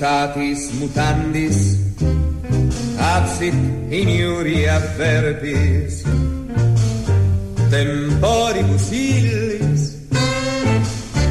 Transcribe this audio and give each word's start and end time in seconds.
mutatis 0.00 0.72
mutandis, 0.80 1.76
absit 2.96 3.52
in 3.92 4.08
iuria 4.08 4.80
verbis, 4.96 6.04
temporibus 7.68 8.92
illis, 8.92 9.82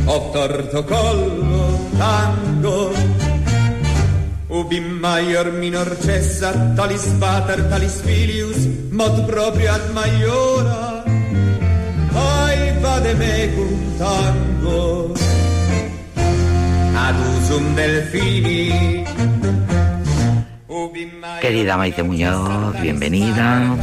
torto 0.05 0.83
collo 0.85 1.65
tango, 1.97 2.93
ubi 4.49 4.79
maior 4.79 5.51
minor 5.53 5.89
cessa, 6.05 6.53
talis 6.77 7.09
pater, 7.19 7.65
talis 7.69 8.01
filius, 8.05 8.69
mod 8.91 9.25
proprio 9.25 9.73
ad 9.73 9.85
maiora, 9.97 11.03
ai 12.13 12.77
vade 12.77 13.13
mecum 13.17 13.97
tango, 13.97 15.18
Querida 21.41 21.77
Maite 21.77 22.03
Muñoz, 22.03 22.79
bienvenida. 22.81 23.75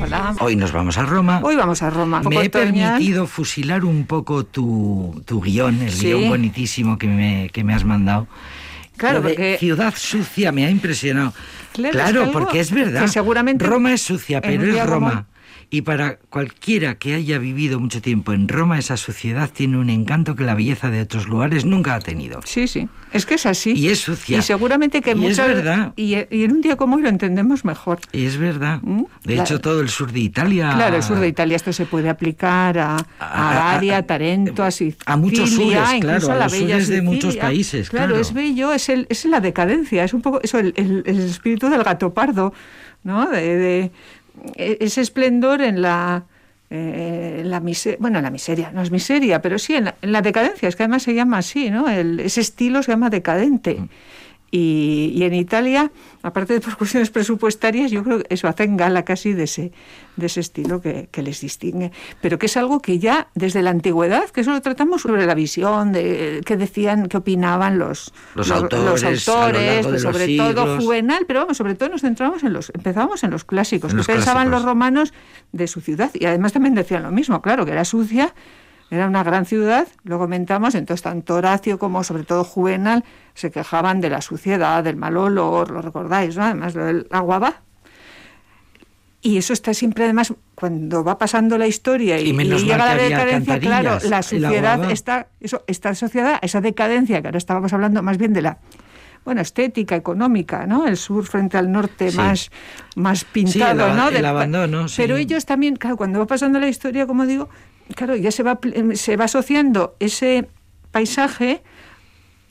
Hola. 0.00 0.34
Hoy 0.40 0.56
nos 0.56 0.72
vamos 0.72 0.98
a 0.98 1.02
Roma. 1.02 1.40
Hoy 1.42 1.56
vamos 1.56 1.82
a 1.82 1.90
Roma. 1.90 2.22
Me 2.22 2.44
he 2.44 2.50
permitido 2.50 3.26
fusilar 3.26 3.84
un 3.84 4.04
poco 4.04 4.44
tu, 4.44 5.22
tu 5.26 5.40
guion, 5.40 5.82
el 5.82 5.98
guion 5.98 6.28
bonitísimo 6.28 6.98
que 6.98 7.06
me, 7.06 7.50
que 7.52 7.64
me 7.64 7.74
has 7.74 7.84
mandado. 7.84 8.28
Claro, 8.96 9.22
porque... 9.22 9.56
Ciudad 9.58 9.94
sucia 9.96 10.52
me 10.52 10.66
ha 10.66 10.70
impresionado. 10.70 11.32
Claro, 11.72 12.30
porque 12.32 12.60
es 12.60 12.70
verdad. 12.70 13.02
Que 13.02 13.08
seguramente 13.08 13.64
Roma 13.64 13.92
es 13.92 14.02
sucia, 14.02 14.40
pero 14.40 14.62
es 14.64 14.86
Roma. 14.86 15.26
Y 15.70 15.82
para 15.82 16.16
cualquiera 16.30 16.94
que 16.94 17.14
haya 17.14 17.38
vivido 17.38 17.78
mucho 17.78 18.00
tiempo 18.00 18.32
en 18.32 18.48
Roma, 18.48 18.78
esa 18.78 18.96
sociedad 18.96 19.50
tiene 19.52 19.76
un 19.76 19.90
encanto 19.90 20.34
que 20.34 20.44
la 20.44 20.54
belleza 20.54 20.90
de 20.90 21.02
otros 21.02 21.28
lugares 21.28 21.66
nunca 21.66 21.94
ha 21.94 22.00
tenido. 22.00 22.40
Sí, 22.44 22.66
sí. 22.66 22.88
Es 23.12 23.26
que 23.26 23.34
es 23.34 23.44
así. 23.44 23.72
Y 23.72 23.88
es 23.88 24.00
sucia. 24.00 24.38
Y 24.38 24.42
seguramente 24.42 25.02
que 25.02 25.10
y 25.10 25.14
muchas... 25.14 25.40
es 25.40 25.56
verdad. 25.56 25.92
Y, 25.96 26.14
en 26.14 26.52
un 26.52 26.60
día 26.62 26.76
como 26.76 26.96
hoy 26.96 27.02
lo 27.02 27.10
entendemos 27.10 27.66
mejor. 27.66 28.00
Y 28.12 28.24
es 28.24 28.38
verdad. 28.38 28.80
¿Mm? 28.82 29.04
De 29.24 29.38
hecho, 29.38 29.60
todo 29.60 29.82
el 29.82 29.90
sur 29.90 30.10
de 30.10 30.20
Italia... 30.20 30.72
Claro, 30.74 30.96
el 30.96 31.02
sur 31.02 31.18
de 31.20 31.28
Italia 31.28 31.56
esto 31.56 31.72
se 31.72 31.84
puede 31.84 32.08
aplicar 32.08 32.78
a, 32.78 32.96
a, 33.18 33.76
a 33.76 34.02
Tarento, 34.04 34.62
a 34.62 34.70
Sicilia... 34.70 34.96
A 35.04 35.16
muchos 35.18 35.50
sures, 35.50 36.00
claro, 36.00 36.32
a, 36.32 36.34
la 36.34 36.44
los 36.44 36.52
sures 36.52 36.88
de 36.88 37.02
muchos 37.02 37.36
países, 37.36 37.90
claro. 37.90 38.16
es 38.16 38.32
bello, 38.32 38.72
es, 38.72 38.88
el, 38.88 39.06
es 39.10 39.24
la 39.26 39.40
decadencia, 39.40 40.04
es 40.04 40.14
un 40.14 40.22
poco 40.22 40.40
eso, 40.42 40.58
el, 40.58 40.72
el, 40.76 41.02
el 41.06 41.20
espíritu 41.20 41.68
del 41.68 41.82
gato 41.82 42.14
pardo, 42.14 42.52
¿no? 43.04 43.28
de, 43.30 43.56
de 43.56 43.90
ese 44.56 45.00
esplendor 45.00 45.60
en 45.62 45.82
la 45.82 46.24
eh, 46.70 47.42
la 47.46 47.60
miseria, 47.60 47.96
bueno, 47.98 48.20
la 48.20 48.30
miseria, 48.30 48.70
no 48.72 48.82
es 48.82 48.90
miseria, 48.90 49.40
pero 49.40 49.58
sí 49.58 49.74
en 49.74 49.90
la, 50.02 50.20
decadencia, 50.20 50.68
es 50.68 50.76
que 50.76 50.82
además 50.82 51.02
se 51.02 51.14
llama 51.14 51.38
así, 51.38 51.70
¿no? 51.70 51.88
ese 51.88 52.42
estilo 52.42 52.82
se 52.82 52.92
llama 52.92 53.08
decadente. 53.08 53.74
Mm. 53.74 53.88
Y, 54.50 55.22
en 55.22 55.34
Italia, 55.34 55.92
aparte 56.22 56.54
de 56.54 56.60
por 56.60 56.76
cuestiones 56.76 57.10
presupuestarias, 57.10 57.90
yo 57.90 58.02
creo 58.02 58.18
que 58.20 58.34
eso 58.34 58.48
hacen 58.48 58.78
gala 58.78 59.04
casi 59.04 59.34
de 59.34 59.44
ese, 59.44 59.72
de 60.16 60.26
ese 60.26 60.40
estilo 60.40 60.80
que, 60.80 61.08
les 61.22 61.40
distingue. 61.40 61.92
Pero 62.22 62.38
que 62.38 62.46
es 62.46 62.56
algo 62.56 62.80
que 62.80 62.98
ya 62.98 63.28
desde 63.34 63.60
la 63.60 63.70
antigüedad, 63.70 64.30
que 64.30 64.40
eso 64.40 64.52
lo 64.52 64.62
tratamos 64.62 65.02
sobre 65.02 65.26
la 65.26 65.34
visión, 65.34 65.92
de 65.92 66.40
qué 66.46 66.56
decían, 66.56 67.08
qué 67.08 67.18
opinaban 67.18 67.78
los, 67.78 68.14
los, 68.34 68.50
autores, 68.50 69.86
pues 69.86 70.02
sobre 70.02 70.36
todo 70.36 70.78
Juvenal, 70.78 71.24
pero 71.26 71.40
vamos, 71.40 71.56
sobre 71.56 71.74
todo 71.74 71.90
nos 71.90 72.00
centramos 72.00 72.42
en 72.42 72.52
los, 72.54 72.70
empezábamos 72.74 73.22
en 73.24 73.30
los 73.30 73.44
clásicos, 73.44 73.94
que 73.94 74.02
pensaban 74.02 74.50
los 74.50 74.62
romanos 74.62 75.12
de 75.52 75.66
su 75.66 75.80
ciudad. 75.82 76.10
Y 76.14 76.24
además 76.24 76.52
también 76.52 76.74
decían 76.74 77.02
lo 77.02 77.10
mismo, 77.10 77.42
claro, 77.42 77.66
que 77.66 77.72
era 77.72 77.84
sucia 77.84 78.34
era 78.90 79.06
una 79.06 79.22
gran 79.22 79.44
ciudad, 79.44 79.86
lo 80.04 80.18
comentamos, 80.18 80.74
entonces 80.74 81.02
tanto 81.02 81.34
Horacio 81.34 81.78
como 81.78 82.02
sobre 82.04 82.24
todo 82.24 82.44
Juvenal 82.44 83.04
se 83.34 83.50
quejaban 83.50 84.00
de 84.00 84.10
la 84.10 84.22
suciedad, 84.22 84.82
del 84.82 84.96
mal 84.96 85.16
olor, 85.16 85.70
lo 85.70 85.82
recordáis, 85.82 86.36
¿no? 86.36 86.44
Además 86.44 86.74
lo 86.74 86.84
del 86.86 87.06
agua 87.10 87.38
va. 87.38 87.62
Y 89.20 89.36
eso 89.36 89.52
está 89.52 89.74
siempre, 89.74 90.04
además, 90.04 90.32
cuando 90.54 91.02
va 91.02 91.18
pasando 91.18 91.58
la 91.58 91.66
historia 91.66 92.20
y, 92.20 92.32
llega 92.32 92.76
la 92.78 92.94
decadencia, 92.94 93.58
claro, 93.58 93.98
la 94.08 94.22
suciedad 94.22 94.90
está, 94.90 95.28
eso, 95.40 95.64
está 95.66 95.90
asociada 95.90 96.36
a 96.36 96.38
esa 96.42 96.60
decadencia, 96.60 97.20
que 97.20 97.28
ahora 97.28 97.38
estábamos 97.38 97.72
hablando 97.72 98.02
más 98.02 98.16
bien 98.16 98.32
de 98.32 98.42
la 98.42 98.58
bueno, 99.24 99.40
estética, 99.40 99.96
económica, 99.96 100.66
¿no? 100.66 100.86
El 100.86 100.96
sur 100.96 101.26
frente 101.26 101.56
al 101.56 101.70
norte 101.70 102.12
más, 102.12 102.50
más 102.96 103.24
pintado, 103.24 103.94
¿no? 103.94 104.08
El 104.08 104.24
abandono, 104.24 104.86
Pero 104.96 105.16
ellos 105.16 105.46
también, 105.46 105.76
claro, 105.76 105.96
cuando 105.96 106.18
va 106.18 106.26
pasando 106.26 106.58
la 106.58 106.68
historia, 106.68 107.06
como 107.06 107.26
digo, 107.26 107.48
claro, 107.94 108.16
ya 108.16 108.30
se 108.30 108.42
va, 108.42 108.58
se 108.94 109.16
va 109.16 109.24
asociando 109.24 109.96
ese 110.00 110.48
paisaje 110.90 111.62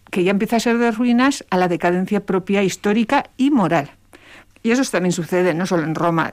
que 0.10 0.24
ya 0.24 0.32
empieza 0.32 0.58
a 0.58 0.60
ser 0.60 0.78
de 0.78 0.92
ruinas 0.92 1.46
a 1.50 1.58
la 1.58 1.68
decadencia 1.68 2.26
propia 2.26 2.64
histórica 2.64 3.26
y 3.38 3.52
moral. 3.52 3.92
Y 4.64 4.72
eso 4.72 4.84
también 4.90 5.12
sucede 5.12 5.54
no 5.54 5.66
solo 5.66 5.84
en 5.84 5.96
Roma, 5.96 6.32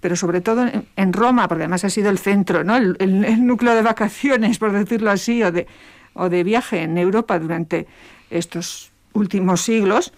pero 0.00 0.16
sobre 0.16 0.40
todo 0.40 0.66
en, 0.96 1.12
Roma, 1.12 1.48
porque 1.48 1.64
además 1.64 1.84
ha 1.84 1.90
sido 1.90 2.10
el 2.10 2.18
centro, 2.18 2.64
¿no? 2.64 2.76
El, 2.76 3.46
núcleo 3.46 3.74
de 3.74 3.82
vacaciones, 3.82 4.58
por 4.58 4.72
decirlo 4.72 5.10
así, 5.10 5.42
o 5.42 5.50
de, 5.50 5.66
o 6.14 6.28
de 6.28 6.44
viaje 6.44 6.82
en 6.82 6.96
Europa 6.98 7.38
durante 7.38 7.86
estos 8.30 8.89
últimos 9.12 9.62
siglos, 9.62 10.12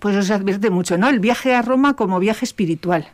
pues 0.00 0.26
se 0.26 0.34
advierte 0.34 0.70
mucho, 0.70 0.98
¿no? 0.98 1.08
El 1.08 1.20
viaje 1.20 1.54
a 1.54 1.62
Roma 1.62 1.94
como 1.94 2.18
viaje 2.18 2.44
espiritual. 2.44 3.08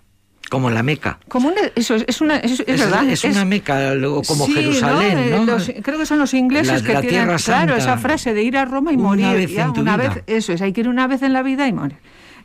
Como 0.50 0.69
la 0.69 0.82
Meca. 0.82 1.20
Como 1.28 1.48
una, 1.48 1.60
eso 1.76 1.94
es, 1.94 2.20
una, 2.20 2.36
es, 2.38 2.64
verdad. 2.66 3.08
Es, 3.08 3.22
una 3.22 3.44
Meca, 3.44 3.94
luego 3.94 4.22
como 4.22 4.48
Jerusalén, 4.48 5.19
eh, 5.19 5.44
¿no? 5.47 5.56
creo 5.80 5.97
que 5.97 6.06
son 6.06 6.19
los 6.19 6.34
ingleses 6.34 6.82
que 6.82 6.97
tienen, 6.97 7.36
claro, 7.36 7.76
esa 7.76 7.97
frase 7.98 8.34
de 8.34 8.42
ir 8.42 8.56
a 8.56 8.64
Roma 8.64 8.92
y 8.92 8.97
morir. 8.97 9.36
Vez 9.36 9.56
una 9.78 9.97
vez, 9.97 10.25
eso 10.26 10.53
es, 10.53 10.60
hay 10.60 10.72
que 10.72 10.80
ir 10.80 10.88
una 10.88 11.06
vez 11.06 11.22
en 11.22 11.32
la 11.32 11.44
vida 11.44 11.69
y 11.69 11.72
morir. 11.72 11.98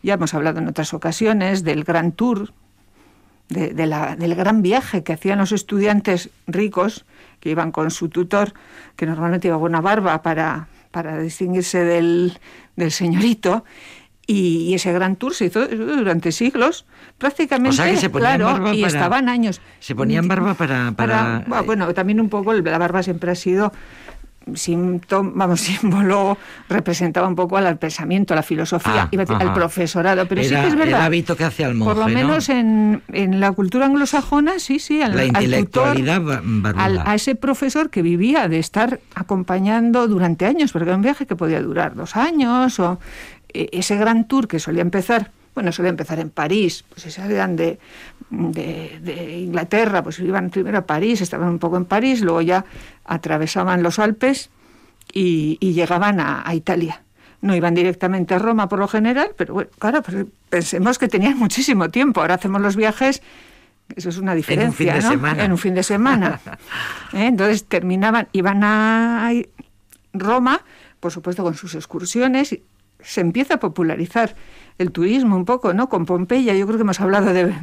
Ya 0.03 0.13
hemos 0.13 0.35
hablado 0.35 0.59
en 0.59 0.67
otras 0.67 0.93
ocasiones 0.93 1.63
del 1.63 1.83
gran 1.83 2.11
tour, 2.11 2.53
de, 3.49 3.87
la, 3.87 4.15
del 4.15 4.35
gran 4.35 4.61
viaje 4.61 5.03
que 5.03 5.13
hacían 5.13 5.39
los 5.39 5.51
estudiantes 5.51 6.29
ricos 6.45 7.05
que 7.39 7.49
iban 7.49 7.71
con 7.71 7.89
su 7.89 8.09
tutor, 8.09 8.53
que 8.95 9.07
normalmente 9.07 9.47
iba 9.47 9.57
con 9.57 9.71
una 9.71 9.81
barba 9.81 10.21
para, 10.21 10.67
para 10.95 11.19
distinguirse 11.19 11.83
del, 11.83 12.39
del 12.77 12.89
señorito 12.89 13.65
y, 14.25 14.73
ese 14.73 14.93
gran 14.93 15.17
tour 15.17 15.33
se 15.33 15.47
hizo 15.47 15.67
durante 15.67 16.31
siglos, 16.31 16.85
prácticamente. 17.17 17.71
O 17.71 17.73
sea 17.73 17.91
que 17.91 17.97
se 17.97 18.09
ponían 18.09 18.37
claro, 18.37 18.45
barba 18.45 18.73
y 18.73 18.85
estaban 18.85 19.27
años. 19.27 19.59
Se 19.81 19.93
ponían 19.93 20.29
barba 20.29 20.53
para. 20.53 20.93
para, 20.93 21.43
bueno, 21.65 21.93
también 21.93 22.21
un 22.21 22.29
poco 22.29 22.53
la 22.53 22.77
barba 22.77 23.03
siempre 23.03 23.29
ha 23.29 23.35
sido 23.35 23.73
vamos, 25.33 25.61
símbolo 25.61 26.37
representaba 26.69 27.27
un 27.27 27.35
poco 27.35 27.57
al 27.57 27.77
pensamiento, 27.77 28.33
a 28.33 28.37
la 28.37 28.43
filosofía, 28.43 29.09
ah, 29.11 29.37
al 29.39 29.53
profesorado, 29.53 30.27
pero 30.27 30.43
sí 30.43 30.49
que 30.49 30.67
es 30.67 30.75
verdad. 30.75 30.99
El 30.99 31.05
hábito 31.05 31.35
que 31.35 31.43
hacía 31.43 31.67
el 31.67 31.75
monje, 31.75 31.93
Por 31.93 32.03
lo 32.03 32.13
menos 32.13 32.49
en, 32.49 33.01
en, 33.11 33.39
la 33.39 33.51
cultura 33.51 33.85
anglosajona, 33.85 34.59
sí, 34.59 34.79
sí, 34.79 35.01
al, 35.01 35.15
la 35.15 35.25
intelectualidad 35.25 36.21
al 36.75 37.01
a 37.05 37.15
ese 37.15 37.35
profesor 37.35 37.89
que 37.89 38.01
vivía 38.01 38.47
de 38.47 38.59
estar 38.59 38.99
acompañando 39.15 40.07
durante 40.07 40.45
años, 40.45 40.71
porque 40.71 40.89
era 40.89 40.95
un 40.95 41.01
viaje 41.01 41.25
que 41.25 41.35
podía 41.35 41.61
durar 41.61 41.95
dos 41.95 42.15
años, 42.15 42.79
o 42.79 42.99
e, 43.53 43.69
ese 43.73 43.95
gran 43.97 44.27
tour 44.27 44.47
que 44.47 44.59
solía 44.59 44.81
empezar 44.81 45.31
bueno, 45.55 45.71
solía 45.71 45.89
empezar 45.89 46.19
en 46.19 46.29
París, 46.29 46.83
pues 46.89 47.13
salían 47.13 47.55
de, 47.55 47.79
de, 48.29 49.39
Inglaterra, 49.39 50.03
pues 50.03 50.19
iban 50.19 50.49
primero 50.49 50.79
a 50.79 50.85
París, 50.85 51.21
estaban 51.21 51.49
un 51.49 51.59
poco 51.59 51.77
en 51.77 51.85
París, 51.85 52.21
luego 52.21 52.41
ya 52.41 52.65
atravesaban 53.05 53.83
los 53.83 53.99
Alpes 53.99 54.49
y, 55.13 55.57
llegaban 55.73 56.19
a, 56.19 56.53
Italia. 56.53 57.03
No 57.41 57.55
iban 57.55 57.75
directamente 57.75 58.33
a 58.33 58.39
Roma 58.39 58.67
por 58.67 58.79
lo 58.79 58.87
general, 58.87 59.31
pero 59.37 59.53
bueno, 59.53 59.69
claro, 59.77 60.01
pues 60.01 60.25
pensemos 60.49 60.97
que 60.97 61.07
tenían 61.07 61.37
muchísimo 61.37 61.89
tiempo. 61.89 62.21
Ahora 62.21 62.35
hacemos 62.35 62.61
los 62.61 62.75
viajes, 62.75 63.21
eso 63.95 64.09
es 64.09 64.17
una 64.17 64.33
diferencia, 64.33 64.63
en 64.63 64.69
un 64.69 64.73
fin 64.73 64.93
de 64.93 65.01
semana. 65.01 65.45
En 65.45 65.51
un 65.51 65.57
fin 65.57 65.75
de 65.75 65.83
semana. 65.83 66.39
¿Eh? 67.13 67.27
Entonces 67.27 67.65
terminaban, 67.65 68.27
iban 68.31 68.63
a 68.63 69.31
Roma, 70.13 70.61
por 70.99 71.11
supuesto 71.11 71.43
con 71.43 71.53
sus 71.55 71.75
excursiones, 71.75 72.57
se 73.01 73.21
empieza 73.21 73.55
a 73.55 73.59
popularizar 73.59 74.35
el 74.77 74.91
turismo 74.91 75.35
un 75.35 75.45
poco, 75.45 75.73
¿no? 75.73 75.87
Con 75.87 76.05
Pompeya, 76.05 76.53
yo 76.53 76.65
creo 76.65 76.77
que 76.77 76.83
hemos 76.83 76.99
hablado 76.99 77.33
de, 77.33 77.53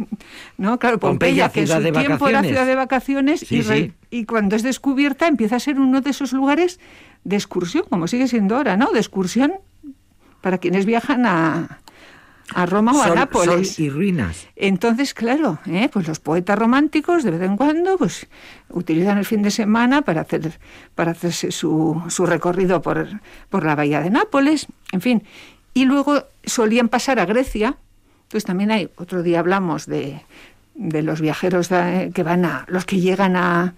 ¿no? 0.56 0.78
Claro, 0.78 0.98
Pompeya, 0.98 1.50
que 1.50 1.60
en 1.60 1.66
su 1.68 1.92
tiempo 1.92 2.28
era 2.28 2.42
ciudad 2.42 2.66
de 2.66 2.74
vacaciones 2.74 3.50
y, 3.50 3.92
y, 4.10 4.24
cuando 4.24 4.56
es 4.56 4.62
descubierta 4.62 5.26
empieza 5.26 5.56
a 5.56 5.60
ser 5.60 5.78
uno 5.78 6.00
de 6.00 6.10
esos 6.10 6.32
lugares 6.32 6.80
de 7.24 7.36
excursión, 7.36 7.84
como 7.88 8.06
sigue 8.06 8.28
siendo 8.28 8.56
ahora, 8.56 8.76
¿no? 8.76 8.92
De 8.92 8.98
excursión 8.98 9.52
para 10.40 10.58
quienes 10.58 10.86
viajan 10.86 11.26
a, 11.26 11.81
a 12.54 12.66
Roma 12.66 12.92
o 12.92 13.02
a 13.02 13.14
Nápoles. 13.14 13.78
y 13.78 13.88
ruinas. 13.88 14.46
Entonces, 14.56 15.14
claro, 15.14 15.58
¿eh? 15.66 15.88
pues 15.92 16.06
los 16.08 16.20
poetas 16.20 16.58
románticos 16.58 17.22
de 17.22 17.30
vez 17.30 17.42
en 17.42 17.56
cuando 17.56 17.96
pues 17.96 18.26
utilizan 18.70 19.18
el 19.18 19.24
fin 19.24 19.42
de 19.42 19.50
semana 19.50 20.02
para 20.02 20.22
hacer 20.22 20.58
para 20.94 21.12
hacerse 21.12 21.50
su, 21.50 22.02
su 22.08 22.26
recorrido 22.26 22.82
por, 22.82 23.08
por 23.48 23.64
la 23.64 23.74
bahía 23.74 24.00
de 24.00 24.10
Nápoles, 24.10 24.66
en 24.92 25.00
fin, 25.00 25.22
y 25.74 25.84
luego 25.84 26.24
solían 26.44 26.88
pasar 26.88 27.18
a 27.18 27.24
Grecia, 27.24 27.76
pues 28.28 28.44
también 28.44 28.70
hay, 28.70 28.90
otro 28.96 29.22
día 29.22 29.40
hablamos 29.40 29.86
de, 29.86 30.22
de 30.74 31.02
los 31.02 31.20
viajeros 31.20 31.68
que 31.68 32.22
van 32.22 32.44
a, 32.44 32.64
los 32.68 32.84
que 32.84 33.00
llegan 33.00 33.36
a, 33.36 33.74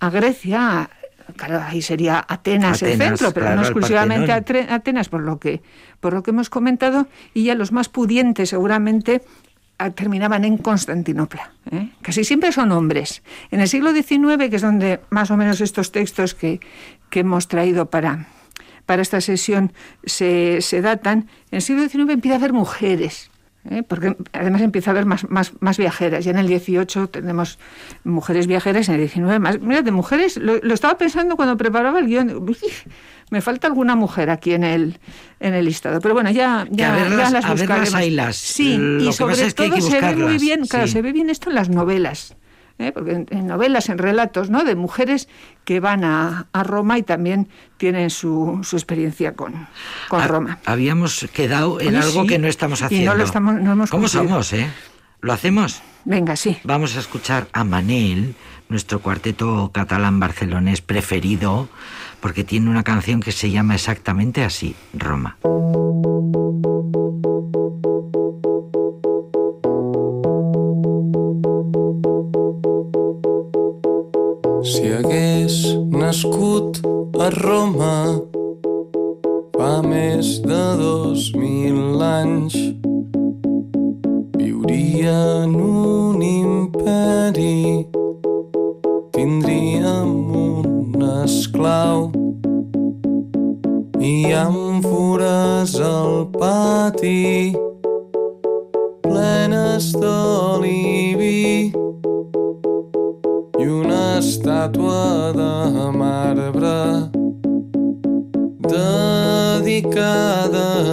a 0.00 0.10
Grecia, 0.10 0.90
claro, 1.36 1.62
ahí 1.64 1.82
sería 1.82 2.24
Atenas, 2.26 2.82
el 2.82 2.98
centro, 2.98 3.32
pero 3.32 3.54
no 3.54 3.62
exclusivamente 3.62 4.32
Atenas, 4.32 5.08
por 5.08 5.22
lo, 5.22 5.38
que, 5.38 5.62
por 6.00 6.12
lo 6.12 6.22
que 6.22 6.30
hemos 6.30 6.50
comentado, 6.50 7.06
y 7.34 7.44
ya 7.44 7.54
los 7.54 7.72
más 7.72 7.88
pudientes 7.88 8.50
seguramente 8.50 9.22
terminaban 9.94 10.44
en 10.44 10.58
Constantinopla. 10.58 11.52
¿eh? 11.70 11.90
Casi 12.02 12.24
siempre 12.24 12.50
son 12.50 12.72
hombres. 12.72 13.22
En 13.50 13.60
el 13.60 13.68
siglo 13.68 13.92
XIX, 13.92 14.50
que 14.50 14.56
es 14.56 14.62
donde 14.62 15.00
más 15.10 15.30
o 15.30 15.36
menos 15.36 15.60
estos 15.60 15.92
textos 15.92 16.34
que, 16.34 16.60
que 17.10 17.20
hemos 17.20 17.46
traído 17.46 17.86
para, 17.88 18.26
para 18.86 19.02
esta 19.02 19.20
sesión 19.20 19.72
se, 20.04 20.60
se, 20.62 20.80
datan, 20.82 21.28
en 21.50 21.56
el 21.56 21.62
siglo 21.62 21.88
XIX 21.88 22.10
empieza 22.10 22.34
a 22.34 22.38
haber 22.38 22.52
mujeres. 22.52 23.30
¿Eh? 23.70 23.82
porque 23.82 24.16
además 24.32 24.62
empieza 24.62 24.90
a 24.90 24.92
haber 24.92 25.06
más, 25.06 25.28
más, 25.28 25.52
más, 25.60 25.76
viajeras. 25.78 26.24
Ya 26.24 26.30
en 26.30 26.38
el 26.38 26.46
18 26.46 27.08
tenemos 27.08 27.58
mujeres 28.04 28.46
viajeras, 28.46 28.88
en 28.88 28.96
el 28.96 29.00
19 29.00 29.38
más. 29.38 29.60
Mira, 29.60 29.82
de 29.82 29.90
mujeres, 29.90 30.36
lo, 30.36 30.56
estaba 30.72 30.98
pensando 30.98 31.36
cuando 31.36 31.56
preparaba 31.56 31.98
el 31.98 32.06
guion 32.06 32.46
me 33.30 33.42
falta 33.42 33.66
alguna 33.66 33.94
mujer 33.94 34.30
aquí 34.30 34.52
en 34.52 34.64
el, 34.64 34.98
en 35.40 35.54
el 35.54 35.66
listado. 35.66 36.00
Pero 36.00 36.14
bueno, 36.14 36.30
ya, 36.30 36.66
ya, 36.70 36.96
las 37.30 37.46
buscaremos. 37.48 38.36
Sí, 38.36 38.78
y 39.00 39.12
sobre 39.12 39.52
todo 39.52 39.80
se 39.80 40.00
ve 40.00 40.16
muy 40.16 40.38
bien, 40.38 40.66
claro, 40.66 40.86
se 40.86 41.02
ve 41.02 41.12
bien 41.12 41.30
esto 41.30 41.50
en 41.50 41.56
las 41.56 41.68
novelas. 41.68 42.34
¿Eh? 42.78 42.92
porque 42.92 43.26
en, 43.28 43.46
novelas, 43.46 43.88
en 43.88 43.98
relatos, 43.98 44.50
¿no? 44.50 44.64
De 44.64 44.74
mujeres 44.74 45.28
que 45.64 45.80
van 45.80 46.04
a, 46.04 46.48
Roma 46.52 46.98
y 46.98 47.02
también 47.02 47.48
tienen 47.76 48.10
su, 48.10 48.60
su 48.62 48.76
experiencia 48.76 49.34
con, 49.34 49.68
con 50.08 50.26
Roma. 50.26 50.58
Habíamos 50.64 51.26
quedado 51.32 51.80
en 51.80 51.96
algo 51.96 52.26
que 52.26 52.38
no 52.38 52.48
estamos 52.48 52.82
haciendo. 52.82 53.12
no 53.12 53.18
lo 53.18 53.24
estamos, 53.24 53.54
no 53.60 53.72
hemos 53.72 53.90
¿Cómo 53.90 54.08
somos, 54.08 54.52
eh? 54.52 54.68
¿Lo 55.20 55.32
hacemos? 55.32 55.82
Venga, 56.04 56.36
sí. 56.36 56.58
Vamos 56.64 56.96
a 56.96 57.00
escuchar 57.00 57.48
a 57.52 57.64
Manel, 57.64 58.34
nuestro 58.68 59.00
cuarteto 59.00 59.70
catalán 59.72 60.20
barcelonés 60.20 60.80
preferido, 60.80 61.68
porque 62.20 62.44
tiene 62.44 62.70
una 62.70 62.84
canción 62.84 63.20
que 63.20 63.32
se 63.32 63.50
llama 63.50 63.74
exactamente 63.74 64.44
así, 64.44 64.76
Roma. 64.92 65.36
Si 74.68 74.84
hagués 74.92 75.54
nascut 75.88 76.82
a 77.16 77.30
Roma 77.32 77.94
fa 79.54 79.70
més 79.80 80.34
de 80.44 80.60
dos 80.76 81.30
mil 81.40 82.02
anys, 82.04 82.56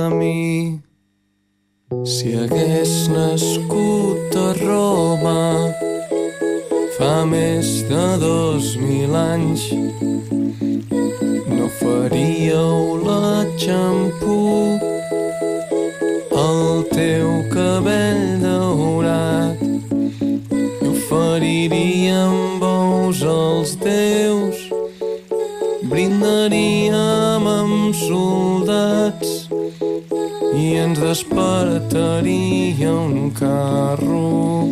mi. 0.09 0.81
Si 2.03 2.33
hagués 2.33 3.07
nascut 3.09 4.35
a 4.35 4.53
Roma 4.57 5.71
fa 6.97 7.25
més 7.25 7.83
de 7.89 8.05
dos 8.21 8.75
mil 8.81 9.13
anys, 9.15 9.67
no 11.47 11.69
faríeu 11.79 12.97
la 13.05 13.45
xampú 13.57 14.79
el 16.45 16.83
teu 16.91 17.29
cabell 17.53 18.41
daurat 18.41 19.61
i 19.61 20.89
oferiríem 20.89 22.59
bous 22.59 23.21
als 23.23 23.75
déus, 23.85 24.57
brindaríem 25.89 27.45
amb 27.59 27.93
soldats 27.93 29.45
i 30.55 30.75
ens 30.81 30.99
despertaria 30.99 32.91
un 32.91 33.31
carro 33.35 34.69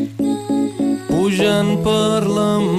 pujant 1.10 1.76
per 1.86 2.24
l'empedrat. 2.28 2.73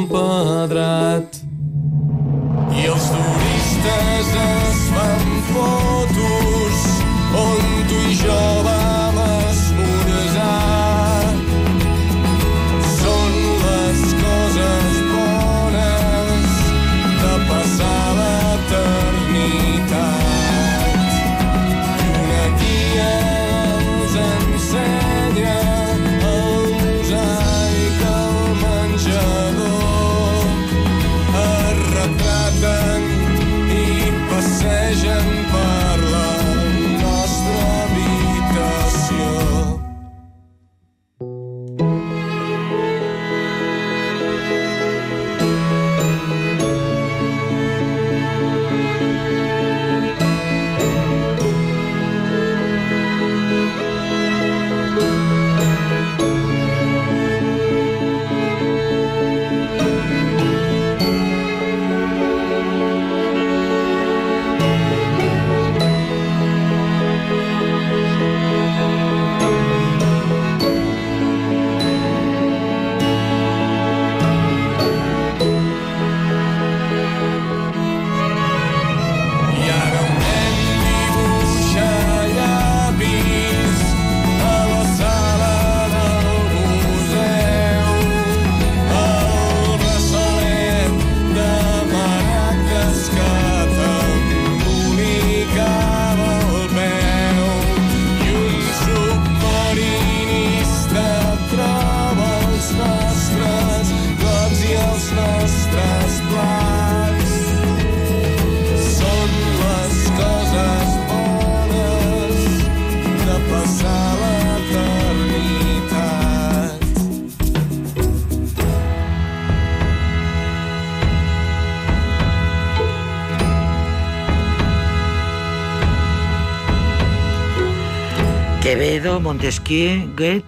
Montesquieu, 128.84 130.12
Goethe 130.14 130.44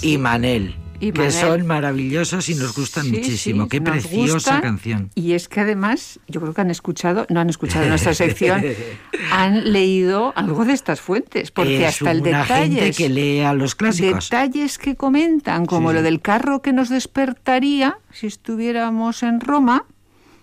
y 0.00 0.18
Manel. 0.18 0.76
que 1.00 1.32
son 1.32 1.66
maravillosos 1.66 2.48
y 2.48 2.54
nos 2.54 2.76
gustan 2.76 3.10
muchísimo. 3.10 3.68
Qué 3.68 3.80
preciosa 3.80 4.60
canción. 4.60 5.10
Y 5.16 5.32
es 5.32 5.48
que 5.48 5.60
además, 5.60 6.20
yo 6.28 6.40
creo 6.40 6.54
que 6.54 6.60
han 6.60 6.70
escuchado, 6.70 7.26
no 7.28 7.40
han 7.40 7.50
escuchado 7.50 7.88
nuestra 7.88 8.14
sección, 8.24 8.62
han 9.32 9.72
leído 9.72 10.32
algo 10.36 10.64
de 10.64 10.74
estas 10.74 11.00
fuentes, 11.00 11.50
porque 11.50 11.84
hasta 11.84 12.12
el 12.12 12.22
detalle 12.22 12.92
que 12.92 13.08
lea 13.08 13.52
los 13.52 13.74
clásicos. 13.74 14.30
Detalles 14.30 14.78
que 14.78 14.94
comentan, 14.94 15.66
como 15.66 15.92
lo 15.92 16.02
del 16.02 16.20
carro 16.20 16.62
que 16.62 16.72
nos 16.72 16.88
despertaría 16.88 17.98
si 18.12 18.28
estuviéramos 18.28 19.24
en 19.24 19.40
Roma, 19.40 19.86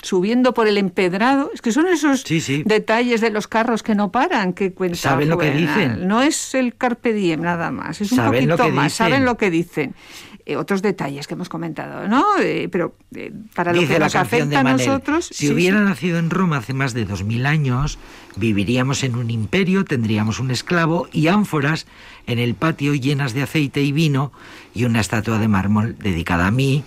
subiendo 0.03 0.53
por 0.53 0.67
el 0.67 0.77
empedrado. 0.77 1.50
Es 1.53 1.62
que 1.62 1.72
son 1.72 1.88
esos 1.88 2.24
detalles 2.65 3.22
de 3.22 3.31
los 3.31 3.48
carros 3.48 3.81
que 3.81 3.95
no 3.95 4.12
paran 4.12 4.53
que 4.53 4.74
cuentan. 4.74 4.98
Saben 4.98 5.29
lo 5.29 5.38
que 5.38 5.51
dicen. 5.51 6.07
No 6.07 6.22
es 6.22 6.53
el 6.53 6.75
carpe 6.75 7.13
diem 7.13 7.41
nada 7.41 7.72
más, 7.72 8.01
es 8.01 8.12
un 8.12 8.19
poquito 8.19 8.69
más. 8.69 8.93
Saben 8.93 9.25
lo 9.25 9.38
que 9.38 9.50
dicen. 9.50 9.95
Eh, 10.45 10.57
otros 10.57 10.81
detalles 10.81 11.25
que 11.25 11.36
hemos 11.36 11.48
comentado, 11.48 12.05
¿no? 12.10 12.25
Eh, 12.41 12.67
pero 12.69 12.98
eh, 13.15 13.31
para 13.55 13.72
lo 13.72 13.88
que 13.88 13.98
nos 13.98 14.13
afecta 14.13 14.60
a 14.60 14.63
nosotros... 14.63 15.29
Si 15.31 15.50
hubiera 15.50 15.79
nacido 15.79 16.19
en 16.19 16.29
Roma 16.29 16.57
hace 16.57 16.74
más 16.74 16.93
de 16.93 17.05
dos 17.05 17.24
mil 17.24 17.45
años, 17.45 17.98
viviríamos 18.36 19.05
en 19.05 19.15
un 19.15 19.31
imperio, 19.31 19.86
tendríamos 19.86 20.41
un 20.41 20.51
esclavo 20.51 21.07
y 21.13 21.27
ánforas 21.27 21.88
en 22.27 22.39
el 22.39 22.55
patio 22.55 22.93
llenas 22.93 23.33
de 23.33 23.43
aceite 23.43 23.83
y 23.83 23.93
vino 23.93 24.33
y 24.74 24.83
una 24.83 25.00
estatua 25.00 25.39
de 25.39 25.48
mármol 25.48 25.95
dedicada 25.98 26.48
a 26.48 26.51
mí 26.51 26.83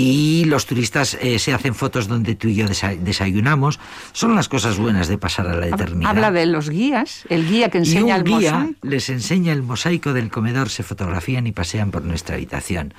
y 0.00 0.44
los 0.44 0.64
turistas 0.64 1.18
eh, 1.20 1.40
se 1.40 1.52
hacen 1.52 1.74
fotos 1.74 2.06
donde 2.06 2.36
tú 2.36 2.46
y 2.46 2.54
yo 2.54 2.66
desayunamos. 2.68 3.80
Son 4.12 4.36
las 4.36 4.48
cosas 4.48 4.78
buenas 4.78 5.08
de 5.08 5.18
pasar 5.18 5.48
a 5.48 5.56
la 5.56 5.66
eternidad. 5.66 6.08
Habla 6.08 6.30
de 6.30 6.46
los 6.46 6.70
guías, 6.70 7.24
el 7.28 7.48
guía 7.48 7.68
que 7.68 7.78
enseña 7.78 8.16
y 8.16 8.20
un 8.20 8.38
guía 8.38 8.70
les 8.82 9.10
enseña 9.10 9.52
el 9.52 9.64
mosaico 9.64 10.12
del 10.12 10.30
comedor, 10.30 10.70
se 10.70 10.84
fotografían 10.84 11.48
y 11.48 11.52
pasean 11.52 11.90
por 11.90 12.04
nuestra 12.04 12.36
habitación. 12.36 12.94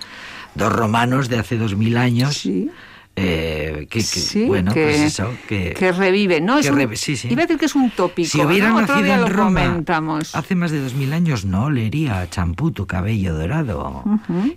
Dos 0.56 0.74
romanos 0.74 1.30
de 1.30 1.40
hace 1.40 1.58
dos 1.58 1.78
mil 1.78 1.96
años. 1.96 2.36
Sí 2.36 2.70
eh, 3.20 3.88
que, 3.90 4.46
bueno, 4.46 4.74
que, 4.74 4.84
pues 4.84 5.00
eso, 5.00 5.32
que, 5.48 5.92
revive, 5.92 6.42
¿no? 6.42 6.60
Que 6.62 6.72
un, 6.72 6.96
sí, 6.96 7.18
sí. 7.18 7.28
Iba 7.30 7.42
a 7.42 7.46
decir 7.46 7.58
que 7.58 7.66
es 7.66 7.76
un 7.76 7.92
tópico. 7.92 8.30
Si 8.30 8.42
hubiera 8.42 8.72
nacido 8.72 9.14
en 9.14 9.28
Roma 9.28 9.66
comentamos. 9.66 10.36
hace 10.36 10.56
más 10.56 10.72
de 10.72 10.82
dos 10.82 10.94
mil 10.94 11.14
años, 11.14 11.46
no 11.46 11.66
olería 11.66 12.30
champú 12.30 12.72
tu 12.72 12.88
cabello 12.88 13.34
dorado. 13.34 14.04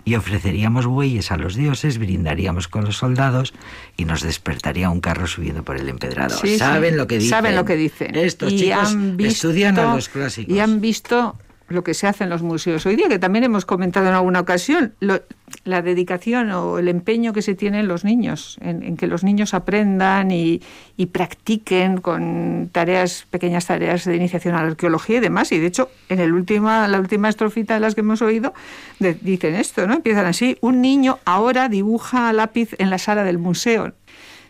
Y 0.05 0.15
ofreceríamos 0.15 0.85
bueyes 0.85 1.31
a 1.31 1.37
los 1.37 1.55
dioses, 1.55 1.97
brindaríamos 1.97 2.67
con 2.67 2.85
los 2.85 2.97
soldados 2.97 3.53
y 3.97 4.05
nos 4.05 4.21
despertaría 4.21 4.89
un 4.89 5.01
carro 5.01 5.27
subiendo 5.27 5.63
por 5.63 5.77
el 5.77 5.89
empedrado. 5.89 6.39
Saben 6.57 6.97
lo 6.97 7.07
que 7.07 7.15
dicen. 7.15 7.29
Saben 7.29 7.55
lo 7.55 7.65
que 7.65 7.75
dicen. 7.75 8.15
Estos 8.15 8.55
chicos 8.55 8.95
estudian 9.19 9.77
a 9.77 9.95
los 9.95 10.09
clásicos. 10.09 10.53
Y 10.53 10.59
han 10.59 10.81
visto 10.81 11.37
lo 11.73 11.83
que 11.83 11.93
se 11.93 12.07
hace 12.07 12.23
en 12.23 12.29
los 12.29 12.41
museos 12.41 12.85
hoy 12.85 12.95
día, 12.95 13.09
que 13.09 13.19
también 13.19 13.43
hemos 13.43 13.65
comentado 13.65 14.07
en 14.07 14.13
alguna 14.13 14.39
ocasión, 14.39 14.93
la 14.99 15.81
dedicación 15.81 16.51
o 16.51 16.79
el 16.79 16.87
empeño 16.87 17.33
que 17.33 17.41
se 17.41 17.55
tiene 17.55 17.79
en 17.79 17.87
los 17.87 18.03
niños, 18.03 18.57
en, 18.61 18.97
que 18.97 19.07
los 19.07 19.23
niños 19.23 19.53
aprendan 19.53 20.31
y, 20.31 20.61
practiquen 21.11 21.97
con 21.97 22.69
tareas, 22.71 23.27
pequeñas 23.29 23.67
tareas 23.67 24.05
de 24.05 24.15
iniciación 24.15 24.55
a 24.55 24.61
la 24.61 24.69
arqueología 24.69 25.17
y 25.17 25.19
demás. 25.19 25.51
Y 25.51 25.59
de 25.59 25.67
hecho, 25.67 25.89
en 26.09 26.19
el 26.19 26.33
última, 26.33 26.87
la 26.87 26.99
última 26.99 27.29
estrofita 27.29 27.73
de 27.73 27.81
las 27.81 27.93
que 27.95 28.01
hemos 28.01 28.21
oído, 28.21 28.53
dicen 28.99 29.55
esto, 29.55 29.85
¿no? 29.85 29.95
Empiezan 29.95 30.25
así, 30.25 30.57
un 30.61 30.81
niño 30.81 31.19
ahora 31.25 31.69
dibuja 31.69 32.31
lápiz 32.33 32.69
en 32.77 32.89
la 32.89 32.97
sala 32.97 33.23
del 33.23 33.37
museo. 33.37 33.93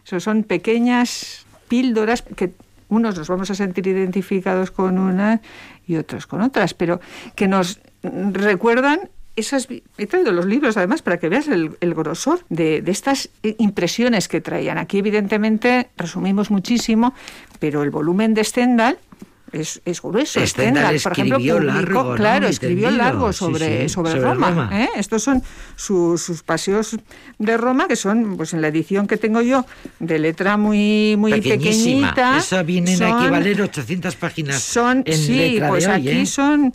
Eso 0.06 0.20
son 0.20 0.44
pequeñas 0.44 1.46
píldoras 1.68 2.22
que 2.22 2.52
unos 2.90 3.18
nos 3.18 3.28
vamos 3.28 3.50
a 3.52 3.56
sentir 3.56 3.88
identificados 3.88 4.72
con 4.72 4.98
una 4.98 5.42
y 5.88 5.96
otros 5.96 6.28
con 6.28 6.42
otras, 6.42 6.74
pero 6.74 7.00
que 7.36 7.48
nos 7.48 7.80
recuerdan 8.02 9.10
esas, 9.36 9.68
he 9.98 10.08
traído 10.08 10.32
los 10.32 10.46
libros 10.46 10.78
además 10.78 11.02
para 11.02 11.18
que 11.18 11.28
veas 11.28 11.48
el, 11.48 11.76
grosor 11.96 12.46
de, 12.50 12.82
de, 12.82 12.92
estas 12.92 13.30
impresiones 13.58 14.28
que 14.28 14.42
traían. 14.42 14.78
Aquí 14.78 15.00
evidentemente 15.00 15.90
resumimos 15.98 16.52
muchísimo, 16.52 17.14
pero 17.60 17.82
el 17.82 17.90
volumen 17.90 18.34
de 18.36 18.44
Stendhal 18.44 19.00
es, 19.54 19.82
es 19.86 20.02
grueso. 20.02 20.46
Stendhal, 20.46 21.00
por 21.00 21.12
ejemplo, 21.12 21.60
largo, 21.60 22.16
claro, 22.16 22.48
escribió 22.48 22.90
largo 22.92 23.32
sobre, 23.32 23.88
sobre, 23.88 24.16
Roma. 24.16 24.70
¿eh? 24.74 24.90
Estos 24.96 25.24
son 25.24 25.44
sus 25.76 26.44
paseos 26.44 26.98
de 27.38 27.58
Roma, 27.58 27.88
que 27.88 27.96
son, 27.96 28.36
pues 28.36 28.54
en 28.54 28.62
la 28.62 28.70
edición 28.70 29.08
que 29.08 29.18
tengo 29.18 29.42
yo, 29.42 29.66
de 30.00 30.20
letra 30.20 30.58
muy, 30.58 31.16
muy 31.18 31.40
pequeñita. 31.40 32.38
Esa 32.38 32.64
viene 32.64 32.98
a 33.04 33.22
equivaler 33.22 33.62
800 33.62 34.16
páginas. 34.16 34.62
Son, 34.62 35.04
en 35.06 35.18
sí, 35.18 35.62
pues 35.68 35.88
aquí 35.88 36.10
¿eh? 36.10 36.26
son 36.26 36.74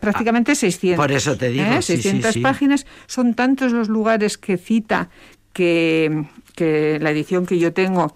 prácticamente 0.00 0.54
600. 0.54 0.96
Por 0.96 1.12
eso 1.12 1.36
te 1.36 1.48
digo. 1.48 1.80
600 1.80 2.36
¿eh? 2.36 2.40
páginas. 2.40 2.86
Son 3.06 3.34
tantos 3.34 3.72
los 3.72 3.88
lugares 3.88 4.36
que 4.36 4.58
cita 4.58 5.08
que, 5.52 6.24
que 6.54 6.98
la 7.00 7.10
edición 7.10 7.46
que 7.46 7.58
yo 7.58 7.72
tengo 7.72 8.14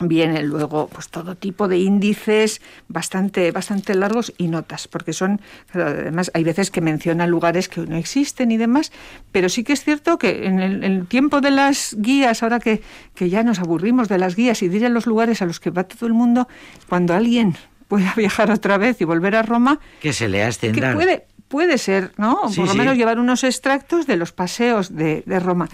viene 0.00 0.42
luego 0.42 0.88
pues 0.88 1.08
todo 1.08 1.36
tipo 1.36 1.68
de 1.68 1.78
índices 1.78 2.60
bastante 2.88 3.52
bastante 3.52 3.94
largos 3.94 4.32
y 4.38 4.48
notas 4.48 4.88
porque 4.88 5.12
son 5.12 5.40
además 5.72 6.30
hay 6.34 6.42
veces 6.42 6.70
que 6.70 6.80
mencionan 6.80 7.30
lugares 7.30 7.68
que 7.68 7.80
no 7.82 7.96
existen 7.96 8.50
y 8.50 8.56
demás 8.56 8.90
pero 9.30 9.48
sí 9.48 9.62
que 9.62 9.72
es 9.72 9.84
cierto 9.84 10.18
que 10.18 10.46
en 10.46 10.60
el, 10.60 11.06
tiempo 11.06 11.40
de 11.40 11.52
las 11.52 11.94
guías 11.98 12.42
ahora 12.42 12.58
que, 12.58 12.82
que, 13.14 13.30
ya 13.30 13.42
nos 13.44 13.60
aburrimos 13.60 14.08
de 14.08 14.18
las 14.18 14.34
guías 14.34 14.62
y 14.62 14.68
de 14.68 14.78
ir 14.78 14.86
a 14.86 14.88
los 14.88 15.06
lugares 15.06 15.42
a 15.42 15.46
los 15.46 15.60
que 15.60 15.70
va 15.70 15.84
todo 15.84 16.06
el 16.06 16.12
mundo 16.12 16.48
cuando 16.88 17.14
alguien 17.14 17.54
pueda 17.86 18.12
viajar 18.16 18.50
otra 18.50 18.78
vez 18.78 19.00
y 19.00 19.04
volver 19.04 19.36
a 19.36 19.42
Roma 19.42 19.78
que 20.00 20.12
se 20.12 20.28
lea 20.28 20.50
Stendhal 20.50 20.90
que 20.90 20.96
puede 20.96 21.26
puede 21.46 21.78
ser 21.78 22.10
no 22.16 22.40
por 22.56 22.66
lo 22.66 22.74
menos 22.74 22.96
llevar 22.96 23.20
unos 23.20 23.44
extractos 23.44 24.08
de 24.08 24.16
los 24.16 24.32
paseos 24.32 24.94
de, 24.94 25.22
de 25.24 25.38
Roma. 25.38 25.68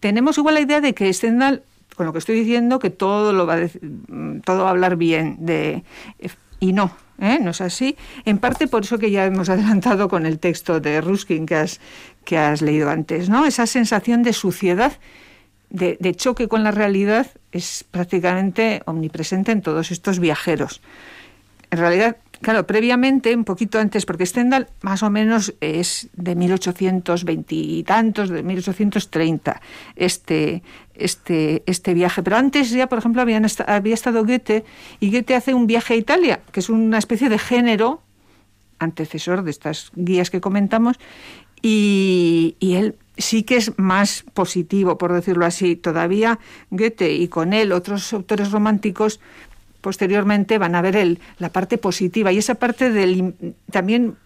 Tenemos 0.00 0.38
igual 0.38 0.54
la 0.54 0.60
idea 0.60 0.80
de 0.80 0.94
que 0.94 1.12
Stendhal 1.12 1.62
con 1.98 2.06
lo 2.06 2.14
que 2.14 2.20
estoy 2.20 2.36
diciendo 2.36 2.78
que 2.78 2.88
todo 2.88 3.34
lo 3.34 3.44
va 3.44 3.56
a 3.56 3.68
todo 4.44 4.62
va 4.62 4.68
a 4.68 4.70
hablar 4.70 4.96
bien 4.96 5.36
de 5.40 5.82
y 6.60 6.72
no, 6.72 6.96
¿eh? 7.20 7.38
no 7.42 7.50
es 7.50 7.60
así. 7.60 7.96
En 8.24 8.38
parte 8.38 8.68
por 8.68 8.84
eso 8.84 8.98
que 8.98 9.10
ya 9.10 9.26
hemos 9.26 9.48
adelantado 9.54 10.08
con 10.08 10.24
el 10.24 10.38
texto 10.38 10.80
de 10.80 11.00
Ruskin 11.00 11.44
que 11.44 11.56
has, 11.56 11.80
que 12.24 12.38
has 12.38 12.62
leído 12.62 12.88
antes, 12.88 13.28
¿no? 13.28 13.44
Esa 13.44 13.66
sensación 13.66 14.22
de 14.22 14.32
suciedad, 14.32 14.92
de 15.70 16.14
choque 16.14 16.48
con 16.48 16.64
la 16.64 16.70
realidad, 16.70 17.26
es 17.52 17.84
prácticamente 17.90 18.80
omnipresente 18.86 19.52
en 19.52 19.60
todos 19.60 19.90
estos 19.90 20.18
viajeros. 20.18 20.80
En 21.70 21.78
realidad, 21.78 22.16
Claro, 22.40 22.66
previamente, 22.66 23.34
un 23.34 23.44
poquito 23.44 23.80
antes, 23.80 24.06
porque 24.06 24.24
Stendhal 24.24 24.68
más 24.82 25.02
o 25.02 25.10
menos 25.10 25.54
es 25.60 26.08
de 26.12 26.36
1820 26.36 27.54
y 27.54 27.82
tantos, 27.82 28.28
de 28.28 28.44
1830, 28.44 29.60
este, 29.96 30.62
este, 30.94 31.64
este 31.66 31.94
viaje. 31.94 32.22
Pero 32.22 32.36
antes 32.36 32.70
ya, 32.70 32.88
por 32.88 32.98
ejemplo, 32.98 33.22
había 33.22 33.94
estado 33.94 34.24
Goethe, 34.24 34.64
y 35.00 35.10
Goethe 35.10 35.34
hace 35.34 35.52
un 35.52 35.66
viaje 35.66 35.94
a 35.94 35.96
Italia, 35.96 36.40
que 36.52 36.60
es 36.60 36.68
una 36.68 36.98
especie 36.98 37.28
de 37.28 37.38
género 37.38 38.02
antecesor 38.78 39.42
de 39.42 39.50
estas 39.50 39.90
guías 39.96 40.30
que 40.30 40.40
comentamos, 40.40 40.96
y, 41.60 42.54
y 42.60 42.74
él 42.74 42.94
sí 43.18 43.42
que 43.42 43.56
es 43.56 43.76
más 43.78 44.24
positivo, 44.32 44.96
por 44.96 45.12
decirlo 45.12 45.44
así. 45.44 45.76
Todavía 45.76 46.38
Goethe 46.70 47.12
y 47.12 47.28
con 47.28 47.52
él 47.52 47.72
otros 47.72 48.12
autores 48.12 48.52
románticos 48.52 49.20
posteriormente 49.80 50.58
van 50.58 50.74
a 50.74 50.82
ver 50.82 50.96
el, 50.96 51.20
la 51.38 51.50
parte 51.50 51.78
positiva 51.78 52.32
y 52.32 52.38
esa 52.38 52.56
parte 52.56 52.90
del 52.90 53.54
también 53.70 54.16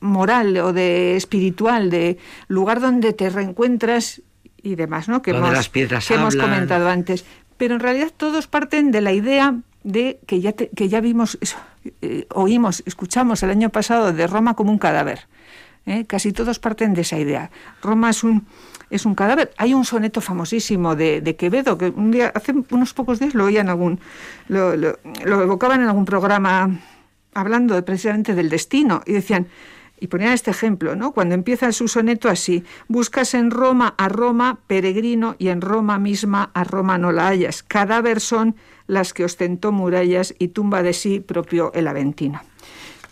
moral 0.00 0.56
o 0.58 0.72
de 0.72 1.16
espiritual, 1.16 1.90
de 1.90 2.18
lugar 2.48 2.80
donde 2.80 3.12
te 3.12 3.30
reencuentras 3.30 4.22
y 4.62 4.76
demás, 4.76 5.08
¿no? 5.08 5.22
Que, 5.22 5.32
hemos, 5.32 5.52
las 5.52 5.68
piedras 5.68 6.06
que 6.06 6.14
hemos 6.14 6.36
comentado 6.36 6.88
antes. 6.88 7.24
Pero 7.56 7.74
en 7.74 7.80
realidad 7.80 8.12
todos 8.16 8.46
parten 8.46 8.90
de 8.90 9.00
la 9.00 9.12
idea 9.12 9.56
de 9.82 10.18
que 10.26 10.40
ya, 10.40 10.52
que 10.52 10.88
ya 10.88 11.00
vimos, 11.00 11.38
eh, 12.02 12.26
oímos, 12.30 12.82
escuchamos 12.86 13.42
el 13.42 13.50
año 13.50 13.70
pasado 13.70 14.12
de 14.12 14.26
Roma 14.26 14.54
como 14.54 14.72
un 14.72 14.78
cadáver. 14.78 15.26
¿eh? 15.86 16.04
Casi 16.06 16.32
todos 16.32 16.58
parten 16.58 16.94
de 16.94 17.02
esa 17.02 17.18
idea. 17.18 17.50
Roma 17.82 18.10
es 18.10 18.24
un, 18.24 18.46
es 18.90 19.06
un 19.06 19.14
cadáver. 19.14 19.52
Hay 19.56 19.74
un 19.74 19.84
soneto 19.84 20.20
famosísimo 20.20 20.96
de, 20.96 21.36
Quevedo, 21.36 21.78
que 21.78 21.88
un 21.90 22.10
día, 22.10 22.32
hace 22.34 22.54
unos 22.70 22.94
pocos 22.94 23.18
días 23.18 23.34
lo 23.34 23.44
oían 23.44 23.68
algún, 23.68 24.00
lo, 24.48 24.76
lo, 24.76 24.96
evocaban 25.24 25.82
en 25.82 25.88
algún 25.88 26.04
programa 26.04 26.80
hablando 27.34 27.82
precisamente 27.84 28.34
del 28.34 28.48
destino, 28.48 29.02
y 29.06 29.12
decían, 29.12 29.48
y 29.98 30.08
ponían 30.08 30.32
este 30.32 30.50
ejemplo, 30.50 30.96
¿no? 30.96 31.12
Cuando 31.12 31.34
empieza 31.34 31.72
su 31.72 31.88
soneto 31.88 32.28
así, 32.28 32.64
buscas 32.88 33.34
en 33.34 33.50
Roma 33.50 33.94
a 33.96 34.08
Roma, 34.08 34.58
peregrino, 34.66 35.36
y 35.38 35.48
en 35.48 35.60
Roma 35.60 35.98
misma 35.98 36.50
a 36.52 36.64
Roma 36.64 36.98
no 36.98 37.12
la 37.12 37.28
hallas. 37.28 37.62
Cadáver 37.62 38.20
son 38.20 38.56
las 38.86 39.14
que 39.14 39.24
ostentó 39.24 39.72
murallas 39.72 40.34
y 40.38 40.48
tumba 40.48 40.82
de 40.82 40.92
sí 40.92 41.20
propio 41.20 41.72
el 41.74 41.88
Aventino. 41.88 42.42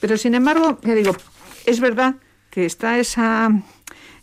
Pero 0.00 0.16
sin 0.16 0.34
embargo, 0.34 0.78
ya 0.82 0.94
digo, 0.94 1.16
es 1.64 1.80
verdad 1.80 2.16
que 2.50 2.66
está 2.66 2.98
esa 2.98 3.50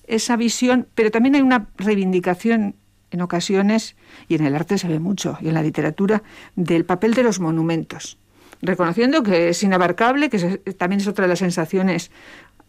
esa 0.10 0.36
visión, 0.36 0.88
pero 0.96 1.12
también 1.12 1.36
hay 1.36 1.42
una 1.42 1.68
reivindicación 1.78 2.76
en 3.12 3.22
ocasiones, 3.22 3.96
y 4.28 4.36
en 4.36 4.46
el 4.46 4.56
arte 4.56 4.78
se 4.78 4.88
ve 4.88 5.00
mucho, 5.00 5.38
y 5.42 5.48
en 5.48 5.56
la 5.56 5.64
literatura, 5.64 6.22
del 6.56 6.86
papel 6.86 7.14
de 7.14 7.24
los 7.24 7.40
monumentos, 7.40 8.18
reconociendo 8.62 9.24
que 9.24 9.50
es 9.50 9.64
inabarcable, 9.64 10.30
que 10.30 10.58
también 10.78 11.02
es 11.02 11.08
otra 11.08 11.24
de 11.24 11.30
las 11.30 11.40
sensaciones 11.40 12.12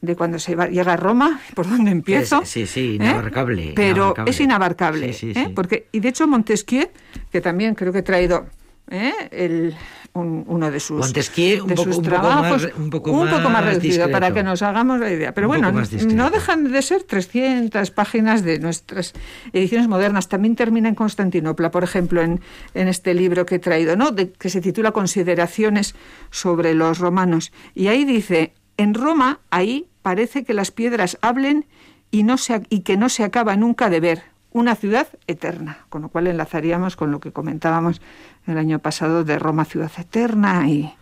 de 0.00 0.16
cuando 0.16 0.38
se 0.38 0.56
llega 0.56 0.94
a 0.94 0.96
Roma, 0.96 1.40
por 1.54 1.68
donde 1.68 1.90
empiezo. 1.90 2.42
sí, 2.44 2.66
sí, 2.66 2.92
¿eh? 2.92 2.94
inabarcable. 2.94 3.72
Pero 3.76 4.14
es 4.26 4.40
inabarcable. 4.40 5.10
¿eh? 5.10 5.52
Porque, 5.54 5.88
y 5.92 6.00
de 6.00 6.08
hecho 6.08 6.26
Montesquieu, 6.26 6.88
que 7.30 7.40
también 7.40 7.74
creo 7.74 7.92
que 7.92 7.98
he 7.98 8.02
traído 8.02 8.46
¿eh? 8.90 9.12
el, 9.30 9.76
uno 10.12 10.70
de 10.70 10.80
sus, 10.80 11.12
de 11.12 11.22
sus 11.22 12.02
trabajos, 12.02 12.68
un 12.76 12.90
poco 12.90 13.12
más, 13.12 13.64
reducido, 13.64 14.10
para 14.10 14.32
que 14.32 14.42
nos 14.42 14.62
hagamos 14.62 14.98
la 14.98 15.10
idea. 15.10 15.32
Pero 15.32 15.46
bueno, 15.46 15.70
no 15.72 16.30
dejan 16.30 16.70
de 16.70 16.82
ser 16.82 17.04
300 17.04 17.90
páginas 17.92 18.42
de 18.42 18.58
nuestras 18.58 19.12
ediciones 19.52 19.88
modernas. 19.88 20.28
También 20.28 20.56
termina 20.56 20.88
en 20.88 20.94
Constantinopla, 20.94 21.70
por 21.70 21.84
ejemplo, 21.84 22.22
en, 22.22 22.40
en 22.74 22.88
este 22.88 23.14
libro 23.14 23.46
que 23.46 23.56
he 23.56 23.58
traído, 23.60 23.96
¿no? 23.96 24.10
De, 24.10 24.32
que 24.32 24.50
se 24.50 24.60
titula 24.60 24.92
Consideraciones 24.92 25.94
sobre 26.30 26.74
los 26.74 26.98
romanos. 26.98 27.52
Y 27.74 27.86
ahí 27.86 28.04
dice, 28.04 28.52
en 28.76 28.94
Roma, 28.94 29.40
ahí 29.50 29.86
parece 30.02 30.44
que 30.44 30.54
las 30.54 30.70
piedras 30.70 31.18
hablen 31.20 31.66
y, 32.10 32.24
no 32.24 32.36
se, 32.36 32.62
y 32.68 32.80
que 32.80 32.96
no 32.96 33.08
se 33.08 33.24
acaba 33.24 33.56
nunca 33.56 33.90
de 33.90 34.00
ver 34.00 34.22
una 34.52 34.74
ciudad 34.74 35.08
eterna, 35.26 35.84
con 35.88 36.02
lo 36.02 36.08
cual 36.08 36.26
enlazaríamos 36.26 36.96
con 36.96 37.10
lo 37.10 37.20
que 37.20 37.32
comentábamos 37.32 38.00
el 38.46 38.58
año 38.58 38.78
pasado 38.78 39.24
de 39.24 39.38
Roma 39.38 39.64
ciudad 39.64 39.90
eterna 39.96 40.68
y, 40.68 40.92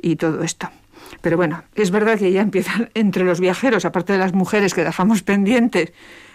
y 0.00 0.16
todo 0.16 0.42
esto. 0.42 0.68
Pero 1.20 1.36
bueno, 1.36 1.62
es 1.74 1.90
verdad 1.90 2.18
que 2.18 2.32
ya 2.32 2.40
empiezan 2.40 2.90
entre 2.94 3.24
los 3.24 3.40
viajeros, 3.40 3.84
aparte 3.84 4.12
de 4.12 4.18
las 4.18 4.32
mujeres 4.32 4.74
que 4.74 4.84
dejamos 4.84 5.22
pendientes, 5.22 5.92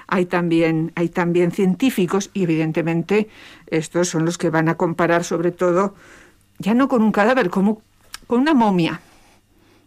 hay 0.07 0.25
también, 0.25 0.91
hay 0.95 1.09
también 1.09 1.51
científicos 1.51 2.29
y 2.33 2.43
evidentemente 2.43 3.29
estos 3.67 4.09
son 4.09 4.25
los 4.25 4.37
que 4.37 4.49
van 4.49 4.69
a 4.69 4.75
comparar 4.75 5.23
sobre 5.23 5.51
todo, 5.51 5.95
ya 6.59 6.73
no 6.73 6.87
con 6.87 7.01
un 7.01 7.11
cadáver, 7.11 7.49
como 7.49 7.81
con 8.27 8.41
una 8.41 8.53
momia. 8.53 9.01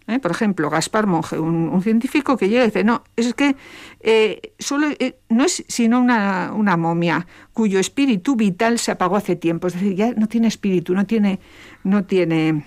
¿Eh? 0.08 0.18
Por 0.18 0.30
ejemplo, 0.30 0.70
Gaspar 0.70 1.06
Monge, 1.06 1.38
un, 1.38 1.82
científico 1.82 2.36
que 2.36 2.48
llega 2.48 2.62
y 2.62 2.66
dice, 2.66 2.84
no, 2.84 3.02
es 3.16 3.34
que 3.34 3.56
eh, 4.00 4.52
solo, 4.58 4.88
eh, 4.98 5.16
no 5.28 5.44
es 5.44 5.64
sino 5.68 6.00
una, 6.00 6.76
momia 6.76 7.26
cuyo 7.52 7.78
espíritu 7.78 8.36
vital 8.36 8.78
se 8.78 8.92
apagó 8.92 9.16
hace 9.16 9.36
tiempo, 9.36 9.66
es 9.66 9.74
decir, 9.74 9.94
ya 9.94 10.12
no 10.12 10.26
tiene 10.26 10.48
espíritu, 10.48 10.94
no 10.94 11.06
tiene, 11.06 11.40
no 11.84 12.04
tiene, 12.04 12.64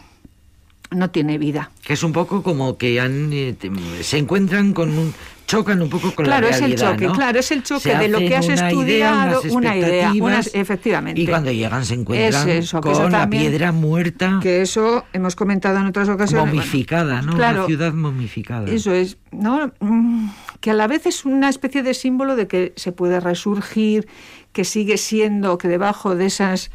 no 0.92 1.10
tiene 1.12 1.38
vida. 1.38 1.72
Que 1.84 1.94
es 1.94 2.04
un 2.04 2.12
poco 2.12 2.44
como 2.44 2.78
que 2.78 3.56
se 4.02 4.18
encuentran 4.18 4.74
con 4.74 4.98
un, 4.98 5.14
chocan 5.50 5.82
un 5.82 5.90
poco 5.90 6.14
con 6.14 6.28
la 6.28 6.40
realidad. 6.40 6.60
Claro, 6.60 6.68
es 6.68 6.72
el 6.72 6.76
choque, 6.78 7.16
claro, 7.16 7.40
es 7.40 7.52
el 7.52 7.64
choque 7.64 7.96
de 7.96 8.08
lo 8.08 8.20
que 8.20 8.36
has 8.36 8.48
estudiado, 8.48 9.42
una 9.52 9.76
idea, 9.76 10.14
efectivamente. 10.54 11.20
Y 11.20 11.28
cuando 11.28 11.52
llegan 11.52 11.86
se 11.86 11.96
encuentran 11.96 12.62
con 12.82 13.12
la 13.12 13.30
piedra 13.30 13.72
muerta. 13.72 14.40
Que 14.42 14.62
eso 14.62 15.06
hemos 15.12 15.36
comentado 15.36 15.80
en 15.80 15.88
otras 15.88 16.08
ocasiones. 16.08 16.54
Momificada, 16.54 17.22
¿no? 17.22 17.34
Claro, 17.34 17.66
ciudad 17.66 17.94
momificada. 17.94 18.70
Eso 18.70 18.94
es, 18.94 19.18
¿no? 19.32 19.72
Mm, 19.80 20.30
que 20.60 20.72
a 20.72 20.74
la 20.76 20.88
vez 20.88 21.08
es 21.08 21.26
una 21.26 21.50
especie 21.50 21.82
de 21.82 21.94
símbolo 21.94 22.36
de 22.36 22.48
que 22.48 22.74
se 22.76 22.92
puede 22.92 23.20
resurgir, 23.20 24.08
que 24.54 24.64
sigue 24.66 24.98
siendo, 24.98 25.58
que 25.58 25.68
debajo 25.68 26.16
de 26.16 26.28
esas 26.28 26.70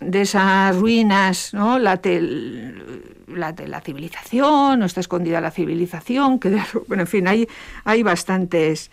de 0.00 0.22
esas 0.22 0.76
ruinas, 0.76 1.52
¿no? 1.54 1.78
La, 1.78 2.00
la, 3.28 3.54
la 3.66 3.80
civilización, 3.80 4.78
no 4.78 4.86
está 4.86 5.00
escondida 5.00 5.40
la 5.40 5.50
civilización, 5.50 6.38
que 6.38 6.60
bueno, 6.88 7.02
en 7.02 7.06
fin, 7.06 7.28
hay, 7.28 7.48
hay 7.84 8.02
bastantes. 8.02 8.90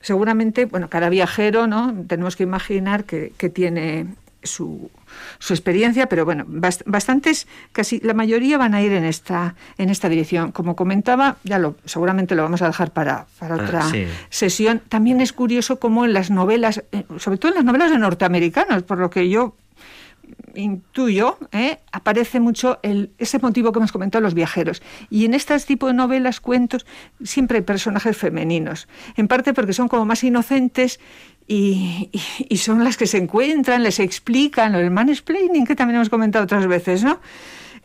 Seguramente, 0.00 0.64
bueno, 0.64 0.88
cada 0.88 1.08
viajero, 1.08 1.66
¿no? 1.66 1.92
Tenemos 2.06 2.36
que 2.36 2.44
imaginar 2.44 3.04
que, 3.04 3.30
tiene 3.52 4.06
su, 4.44 4.92
su, 5.40 5.52
experiencia, 5.52 6.06
pero 6.06 6.24
bueno, 6.24 6.44
bastantes, 6.46 7.48
casi 7.72 7.98
la 8.00 8.14
mayoría 8.14 8.58
van 8.58 8.74
a 8.74 8.80
ir 8.80 8.92
en 8.92 9.04
esta, 9.04 9.56
en 9.76 9.90
esta 9.90 10.08
dirección. 10.08 10.52
Como 10.52 10.76
comentaba, 10.76 11.38
ya 11.42 11.58
lo, 11.58 11.74
seguramente 11.84 12.36
lo 12.36 12.44
vamos 12.44 12.62
a 12.62 12.68
dejar 12.68 12.92
para, 12.92 13.26
para 13.40 13.56
ah, 13.56 13.58
otra 13.64 13.84
sesión. 14.30 14.80
También 14.88 15.20
es 15.20 15.32
curioso 15.32 15.80
cómo 15.80 16.04
en 16.04 16.12
las 16.12 16.30
novelas, 16.30 16.84
eh, 16.92 17.04
sobre 17.18 17.38
todo 17.38 17.50
en 17.50 17.56
las 17.56 17.64
novelas 17.64 17.90
de 17.90 17.98
norteamericanos, 17.98 18.84
por 18.84 18.98
lo 18.98 19.10
que 19.10 19.28
yo 19.28 19.56
intuyo, 20.54 21.38
¿eh? 21.52 21.78
aparece 21.92 22.40
mucho 22.40 22.78
el, 22.82 23.10
ese 23.18 23.38
motivo 23.38 23.72
que 23.72 23.78
hemos 23.78 23.92
comentado 23.92 24.22
los 24.22 24.34
viajeros. 24.34 24.82
Y 25.10 25.24
en 25.24 25.34
este 25.34 25.58
tipo 25.60 25.86
de 25.86 25.94
novelas, 25.94 26.40
cuentos, 26.40 26.86
siempre 27.22 27.58
hay 27.58 27.64
personajes 27.64 28.16
femeninos. 28.16 28.88
En 29.16 29.28
parte 29.28 29.54
porque 29.54 29.72
son 29.72 29.88
como 29.88 30.04
más 30.04 30.24
inocentes 30.24 31.00
y, 31.46 32.10
son 32.56 32.84
las 32.84 32.96
que 32.96 33.06
se 33.06 33.18
encuentran, 33.18 33.82
les 33.82 33.98
explican, 34.00 34.74
el 34.74 34.90
mansplaining 34.90 35.66
que 35.66 35.74
también 35.74 35.96
hemos 35.96 36.10
comentado 36.10 36.44
otras 36.44 36.66
veces, 36.66 37.02
¿no? 37.02 37.20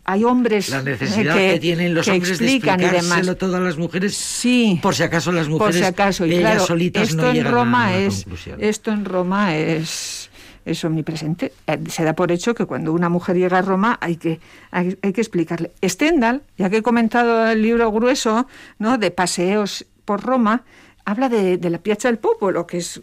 hay 0.05 0.25
hombres 0.25 0.67
la 0.67 0.81
necesidad 0.81 1.33
que, 1.33 1.59
tienen 1.59 1.93
los 1.93 2.07
hombres 2.09 2.31
explican 2.31 2.77
de 2.77 2.87
explicárselo 2.87 3.37
todas 3.37 3.61
las 3.61 3.77
mujeres 3.77 4.13
sí 4.13 4.77
por 4.81 4.95
si 4.95 5.03
acaso 5.03 5.31
las 5.31 5.47
mujeres 5.47 5.75
por 5.77 5.81
si 5.81 5.87
acaso 5.87 6.25
y 6.25 6.33
ellas 6.35 6.65
solitas 6.65 7.09
esto 7.09 7.21
no 7.21 7.31
en 7.31 7.45
Roma 7.45 7.95
es 7.95 8.25
esto 8.59 8.91
en 8.91 9.05
Roma 9.05 9.55
es 9.55 10.29
es 10.65 10.83
omnipresente. 10.83 11.53
Eh, 11.67 11.79
se 11.89 12.03
da 12.03 12.13
por 12.13 12.31
hecho 12.31 12.55
que 12.55 12.65
cuando 12.65 12.93
una 12.93 13.09
mujer 13.09 13.37
llega 13.37 13.59
a 13.59 13.61
Roma 13.61 13.97
hay 14.01 14.17
que, 14.17 14.39
hay, 14.71 14.95
que 14.95 15.21
explicarle. 15.21 15.71
Stendhal, 15.83 16.41
ya 16.57 16.69
que 16.69 16.77
he 16.77 16.81
comentado 16.81 17.47
el 17.47 17.61
libro 17.61 17.91
grueso 17.91 18.47
¿no? 18.79 18.97
de 18.97 19.11
paseos 19.11 19.85
por 20.05 20.21
Roma, 20.21 20.63
habla 21.05 21.29
de, 21.29 21.57
la 21.69 21.77
Piazza 21.79 22.07
del 22.07 22.17
Popolo, 22.17 22.65
que 22.67 22.77
es 22.77 23.01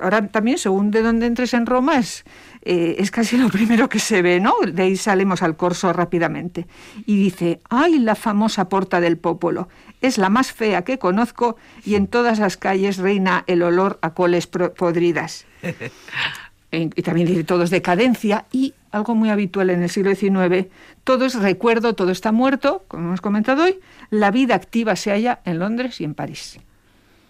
ahora 0.00 0.26
también, 0.28 0.58
según 0.58 0.90
de 0.90 1.02
donde 1.02 1.26
entres 1.26 1.54
en 1.54 1.66
Roma, 1.66 1.98
es, 1.98 2.24
eh, 2.62 2.96
es 2.98 3.10
casi 3.10 3.36
lo 3.36 3.48
primero 3.48 3.88
que 3.88 3.98
se 3.98 4.22
ve, 4.22 4.40
¿no? 4.40 4.54
De 4.72 4.82
ahí 4.82 4.96
salimos 4.96 5.42
al 5.42 5.56
corso 5.56 5.92
rápidamente. 5.92 6.66
Y 7.06 7.16
dice, 7.16 7.60
¡ay, 7.68 7.98
la 7.98 8.14
famosa 8.14 8.68
Porta 8.68 9.00
del 9.00 9.18
Popolo! 9.18 9.68
Es 10.00 10.16
la 10.16 10.28
más 10.28 10.52
fea 10.52 10.82
que 10.82 10.98
conozco 10.98 11.56
y 11.84 11.96
en 11.96 12.06
todas 12.06 12.38
las 12.38 12.56
calles 12.56 12.98
reina 12.98 13.44
el 13.46 13.62
olor 13.62 13.98
a 14.02 14.14
coles 14.14 14.46
podridas. 14.46 15.46
y 16.72 17.02
también 17.02 17.26
dice 17.26 17.44
todo 17.44 17.64
es 17.64 17.70
decadencia 17.70 18.44
y 18.52 18.74
algo 18.92 19.14
muy 19.14 19.30
habitual 19.30 19.70
en 19.70 19.82
el 19.82 19.90
siglo 19.90 20.14
XIX, 20.14 20.66
todo 21.04 21.24
es 21.24 21.34
recuerdo, 21.34 21.94
todo 21.94 22.10
está 22.10 22.32
muerto, 22.32 22.84
como 22.88 23.08
hemos 23.08 23.20
comentado 23.20 23.64
hoy, 23.64 23.78
la 24.10 24.30
vida 24.30 24.54
activa 24.54 24.96
se 24.96 25.10
halla 25.10 25.40
en 25.44 25.58
Londres 25.58 26.00
y 26.00 26.04
en 26.04 26.14
París. 26.14 26.58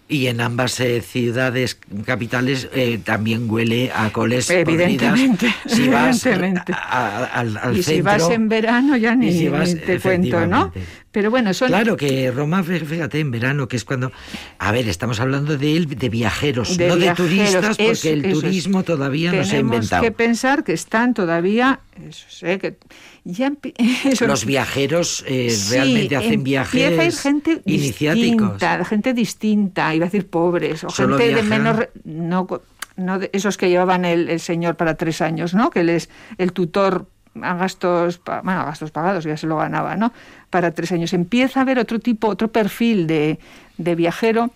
Y 0.07 0.27
en 0.27 0.41
ambas 0.41 0.77
eh, 0.81 0.99
ciudades 0.99 1.79
capitales 2.05 2.67
eh, 2.73 2.99
también 3.01 3.49
huele 3.49 3.91
a 3.95 4.11
coles 4.11 4.49
Evidentemente, 4.49 5.53
Si 5.65 5.87
vas 5.87 6.25
evidentemente. 6.25 6.73
al 6.73 7.77
y 7.77 7.81
si 7.81 8.01
vas 8.01 8.29
en 8.29 8.49
verano 8.49 8.97
ya 8.97 9.15
ni, 9.15 9.31
te 9.85 10.01
cuento, 10.01 10.45
¿no? 10.47 10.73
Pero 11.11 11.29
bueno, 11.29 11.53
son... 11.53 11.67
Claro 11.67 11.97
que 11.97 12.31
Roma, 12.31 12.63
fíjate, 12.63 13.19
en 13.19 13.31
verano, 13.31 13.67
que 13.67 13.75
es 13.75 13.83
cuando... 13.83 14.11
A 14.59 14.71
ver, 14.71 14.87
estamos 14.87 15.19
hablando 15.19 15.57
de, 15.57 15.85
de 15.85 16.09
viajeros, 16.09 16.77
no 16.79 16.95
de 16.95 17.13
turistas, 17.13 17.77
porque 17.77 18.13
el 18.13 18.31
turismo 18.31 18.83
todavía 18.83 19.31
no 19.31 19.43
se 19.43 19.57
ha 19.57 19.59
inventado. 19.59 20.01
Tenemos 20.01 20.05
que 20.05 20.11
pensar 20.11 20.63
que 20.63 20.73
están 20.73 21.13
todavía... 21.13 21.81
Eso 22.07 22.25
sé, 22.29 22.59
que 22.59 22.77
Los 24.25 24.45
viajeros 24.45 25.23
eh, 25.27 25.55
realmente 25.69 26.15
hacen 26.15 26.43
viajes 26.43 27.21
gente 27.21 27.61
Distinta, 27.65 28.83
gente 28.85 29.13
distinta, 29.13 29.93
iba 29.93 30.05
a 30.05 30.07
decir 30.07 30.27
pobres, 30.27 30.83
o 30.83 30.89
gente 30.89 31.33
de 31.33 31.43
menos... 31.43 31.87
No, 32.03 32.47
no 32.95 33.19
esos 33.31 33.57
que 33.57 33.69
llevaban 33.69 34.05
el, 34.05 34.39
señor 34.39 34.75
para 34.75 34.95
tres 34.95 35.21
años, 35.21 35.53
¿no? 35.53 35.69
Que 35.69 35.81
él 35.81 35.89
es 35.89 36.09
el 36.37 36.51
tutor 36.53 37.07
a 37.41 37.55
gastos, 37.55 38.21
bueno, 38.25 38.61
a 38.61 38.65
gastos 38.65 38.91
pagados, 38.91 39.23
ya 39.23 39.37
se 39.37 39.47
lo 39.47 39.57
ganaba, 39.57 39.95
¿no? 39.95 40.11
Para 40.49 40.71
tres 40.71 40.91
años. 40.91 41.13
Empieza 41.13 41.59
a 41.59 41.63
haber 41.63 41.79
otro 41.79 41.99
tipo, 41.99 42.27
otro 42.27 42.51
perfil 42.51 43.07
de, 43.07 43.39
de 43.77 43.95
viajero, 43.95 44.51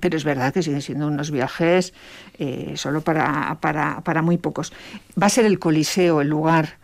pero 0.00 0.16
es 0.16 0.24
verdad 0.24 0.52
que 0.52 0.62
siguen 0.62 0.82
siendo 0.82 1.06
unos 1.06 1.30
viajes 1.30 1.94
eh, 2.38 2.74
solo 2.76 3.00
para, 3.00 3.58
para, 3.60 4.00
para 4.02 4.22
muy 4.22 4.38
pocos. 4.38 4.72
Va 5.20 5.26
a 5.26 5.30
ser 5.30 5.44
el 5.44 5.58
Coliseo 5.58 6.20
el 6.20 6.28
lugar 6.28 6.80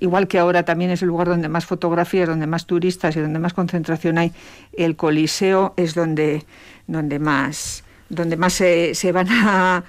igual 0.00 0.28
que 0.28 0.38
ahora 0.38 0.64
también 0.64 0.90
es 0.90 1.02
el 1.02 1.08
lugar 1.08 1.28
donde 1.28 1.48
más 1.48 1.66
fotografías, 1.66 2.28
donde 2.28 2.46
más 2.46 2.66
turistas 2.66 3.16
y 3.16 3.20
donde 3.20 3.38
más 3.38 3.54
concentración 3.54 4.18
hay, 4.18 4.32
el 4.72 4.96
Coliseo 4.96 5.74
es 5.76 5.94
donde, 5.94 6.44
donde 6.86 7.18
más, 7.18 7.84
donde 8.08 8.36
más 8.36 8.54
se, 8.54 8.94
se 8.94 9.12
van 9.12 9.28
a, 9.30 9.84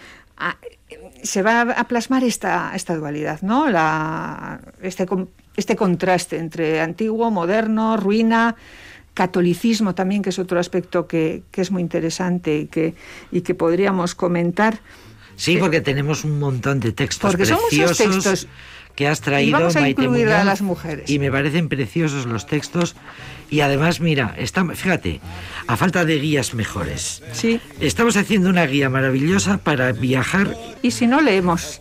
se 1.23 1.41
va 1.41 1.61
a 1.61 1.87
plasmar 1.87 2.23
esta, 2.23 2.71
esta 2.75 2.95
dualidad, 2.95 3.41
¿no? 3.41 3.69
La, 3.69 4.59
este, 4.81 5.05
este 5.55 5.75
contraste 5.75 6.37
entre 6.37 6.81
antiguo, 6.81 7.31
moderno, 7.31 7.97
ruina, 7.97 8.55
catolicismo 9.13 9.95
también, 9.95 10.21
que 10.21 10.29
es 10.29 10.39
otro 10.39 10.59
aspecto 10.59 11.07
que, 11.07 11.43
que 11.51 11.61
es 11.61 11.71
muy 11.71 11.81
interesante 11.81 12.57
y 12.59 12.67
que, 12.67 12.93
y 13.31 13.41
que 13.41 13.55
podríamos 13.55 14.13
comentar. 14.15 14.79
Sí, 15.35 15.57
porque 15.57 15.81
tenemos 15.81 16.23
un 16.23 16.39
montón 16.39 16.79
de 16.79 16.91
textos 16.91 17.29
porque 17.29 17.45
son 17.45 17.59
muchos 17.71 17.97
textos 17.97 18.47
que 18.97 19.07
has 19.07 19.21
traído. 19.21 19.49
Y 19.49 19.51
vamos 19.53 19.75
a 19.75 19.87
incluir 19.87 20.27
a 20.29 20.43
las 20.43 20.63
mujeres. 20.63 21.07
Y 21.07 21.19
me 21.19 21.31
parecen 21.31 21.69
preciosos 21.69 22.25
los 22.25 22.47
textos. 22.47 22.95
Y 23.49 23.61
además, 23.61 24.01
mira, 24.01 24.33
está, 24.37 24.65
fíjate, 24.65 25.21
a 25.67 25.77
falta 25.77 26.03
de 26.03 26.19
guías 26.19 26.55
mejores. 26.55 27.21
Sí. 27.31 27.61
Estamos 27.79 28.17
haciendo 28.17 28.49
una 28.49 28.65
guía 28.65 28.89
maravillosa 28.89 29.59
para 29.59 29.91
viajar. 29.91 30.57
Y 30.81 30.91
si 30.91 31.05
no 31.05 31.21
leemos, 31.21 31.79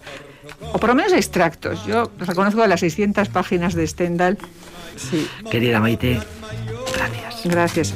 o 0.74 0.78
por 0.78 0.90
lo 0.90 0.94
menos 0.94 1.14
extractos. 1.14 1.84
Yo 1.86 2.12
reconozco 2.18 2.64
las 2.66 2.80
600 2.80 3.30
páginas 3.30 3.74
de 3.74 3.86
Stendhal. 3.86 4.36
Sí. 4.96 5.26
Querida 5.50 5.80
Maite, 5.80 6.20
gracias. 6.94 7.40
Gracias. 7.44 7.94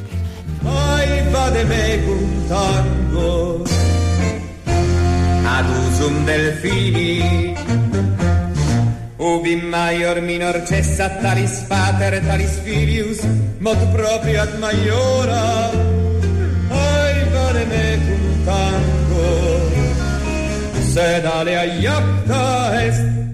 Ubi 9.21 9.55
maior 9.57 10.23
minor 10.23 10.65
cessa 10.65 11.21
talis 11.21 11.61
pater 11.69 12.25
talis 12.25 12.57
filius, 12.65 13.21
mod 13.61 13.77
proprio 13.93 14.41
ad 14.41 14.57
maiora. 14.59 15.69
Ai 16.73 17.29
vale 17.29 17.65
me 17.69 17.87
cum 18.01 18.25
tango, 18.49 19.29
sed 20.93 21.25
alea 21.27 21.65
iacta 21.85 22.81
est 22.81 23.30